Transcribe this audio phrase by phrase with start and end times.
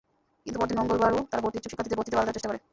[0.43, 2.59] কিন্তু পরদিন মঙ্গলবারও তারা ভর্তি-ইচ্ছুক শিক্ষার্থীদের ভর্তিতে বাধা দেওয়ার চেষ্টা করে।